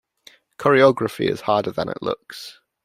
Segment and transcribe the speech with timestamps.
[0.57, 2.59] Choreography is harder than it looks.